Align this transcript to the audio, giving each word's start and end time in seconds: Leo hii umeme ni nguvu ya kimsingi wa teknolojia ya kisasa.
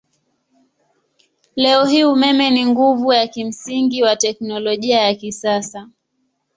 Leo 1.55 1.85
hii 1.85 2.03
umeme 2.03 2.49
ni 2.49 2.65
nguvu 2.65 3.13
ya 3.13 3.27
kimsingi 3.27 4.03
wa 4.03 4.15
teknolojia 4.15 4.99
ya 5.01 5.15
kisasa. 5.15 5.89